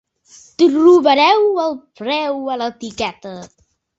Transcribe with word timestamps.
Trobareu 0.61 1.43
el 1.65 1.77
preu 2.01 2.41
a 2.53 2.57
l'etiqueta. 2.63 3.35